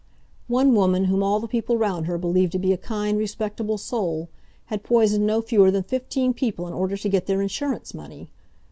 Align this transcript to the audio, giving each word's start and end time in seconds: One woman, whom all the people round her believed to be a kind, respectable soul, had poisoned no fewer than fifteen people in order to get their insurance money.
One 0.47 0.73
woman, 0.73 1.05
whom 1.05 1.21
all 1.21 1.39
the 1.39 1.47
people 1.47 1.77
round 1.77 2.07
her 2.07 2.17
believed 2.17 2.53
to 2.53 2.57
be 2.57 2.73
a 2.73 2.75
kind, 2.77 3.19
respectable 3.19 3.77
soul, 3.77 4.29
had 4.65 4.81
poisoned 4.81 5.27
no 5.27 5.43
fewer 5.43 5.69
than 5.69 5.83
fifteen 5.83 6.33
people 6.33 6.65
in 6.67 6.73
order 6.73 6.97
to 6.97 7.07
get 7.07 7.27
their 7.27 7.43
insurance 7.43 7.93
money. 7.93 8.31